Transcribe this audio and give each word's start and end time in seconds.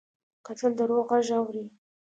کتل 0.47 0.71
د 0.77 0.81
روح 0.89 1.01
غږ 1.09 1.27
اوري 1.39 1.65